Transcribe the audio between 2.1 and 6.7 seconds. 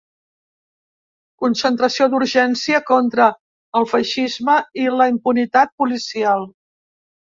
d'urgència contra el feixisme i la impunitat policial.